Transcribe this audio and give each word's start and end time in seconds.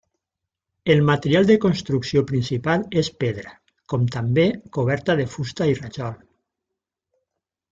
El 0.93 1.03
material 1.09 1.45
de 1.49 1.57
construcció 1.65 2.23
principal 2.31 2.87
és 3.03 3.11
pedra; 3.25 3.53
com 3.93 4.09
també 4.17 4.47
coberta 4.79 5.17
de 5.21 5.29
fusta 5.35 5.69
i 5.75 5.77
rajol. 5.83 6.17